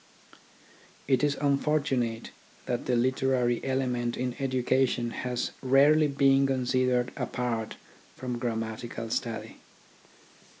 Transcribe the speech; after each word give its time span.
It 1.07 1.23
is 1.23 1.37
unfortunate 1.39 2.31
that 2.65 2.87
the 2.87 2.95
literary 2.95 3.63
element 3.63 4.17
in 4.17 4.35
education 4.39 5.11
has 5.11 5.51
rarely 5.61 6.07
been 6.07 6.47
considered 6.47 7.11
apart 7.15 7.75
from 8.15 8.39
grammatical 8.39 9.11
study. 9.11 9.57